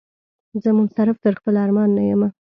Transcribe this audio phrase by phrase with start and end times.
[0.61, 2.29] زه منصرف تر خپل ارمان نه یمه